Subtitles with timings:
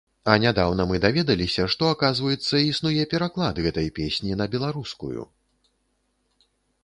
[0.31, 5.21] А нядаўна мы даведаліся, што, аказваецца, існуе пераклад гэтай песні на беларускую.